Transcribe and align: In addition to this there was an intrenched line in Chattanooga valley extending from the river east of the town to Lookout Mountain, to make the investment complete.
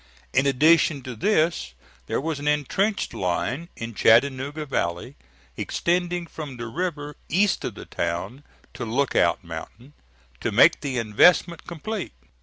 In 0.33 0.47
addition 0.47 1.03
to 1.03 1.15
this 1.15 1.75
there 2.07 2.19
was 2.19 2.39
an 2.39 2.47
intrenched 2.47 3.13
line 3.13 3.69
in 3.75 3.93
Chattanooga 3.93 4.65
valley 4.65 5.15
extending 5.57 6.25
from 6.25 6.57
the 6.57 6.65
river 6.65 7.17
east 7.29 7.63
of 7.63 7.75
the 7.75 7.85
town 7.85 8.43
to 8.73 8.83
Lookout 8.83 9.43
Mountain, 9.43 9.93
to 10.39 10.51
make 10.51 10.81
the 10.81 10.97
investment 10.97 11.67
complete. 11.67 12.13